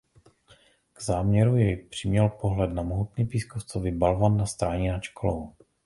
K 0.93 1.01
záměru 1.03 1.57
jej 1.57 1.77
přiměl 1.77 2.29
pohled 2.29 2.73
na 2.73 2.83
mohutný 2.83 3.25
pískovcový 3.25 3.91
balvan 3.91 4.37
na 4.37 4.45
stráni 4.45 4.89
nad 4.91 5.01
školou. 5.03 5.53